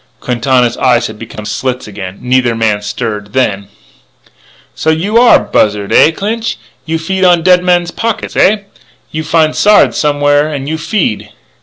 [0.19, 2.17] Quintana's eyes had become slits again.
[2.21, 3.33] Neither man stirred.
[3.33, 3.67] Then:
[4.73, 6.57] "So you are buzzard, eh, Clinch?
[6.87, 8.61] You feed on dead man's pockets, eh?
[9.11, 11.31] You find Sard somewhere an' you feed."